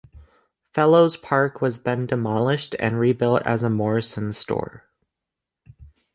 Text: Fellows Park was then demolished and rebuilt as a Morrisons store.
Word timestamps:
Fellows 0.73 1.15
Park 1.15 1.61
was 1.61 1.83
then 1.83 2.07
demolished 2.07 2.75
and 2.79 2.99
rebuilt 2.99 3.43
as 3.45 3.61
a 3.61 3.69
Morrisons 3.69 4.35
store. 4.35 4.89